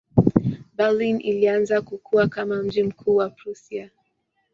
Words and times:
Berlin 0.75 1.21
ilianza 1.21 1.81
kukua 1.81 2.27
kama 2.27 2.63
mji 2.63 2.83
mkuu 2.83 3.15
wa 3.15 3.29
Prussia. 3.29 3.89